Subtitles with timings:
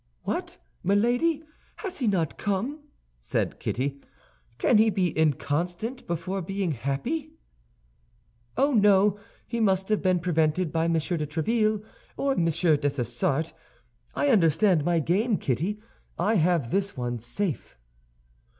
[0.23, 1.43] "What, Milady!
[1.75, 2.79] has he not come?"
[3.19, 4.01] said Kitty.
[4.57, 7.33] "Can he be inconstant before being happy?"
[8.57, 11.85] "Oh, no; he must have been prevented by Monsieur de Tréville
[12.17, 13.53] or Monsieur Dessessart.
[14.15, 15.79] I understand my game, Kitty;
[16.17, 17.77] I have this one safe."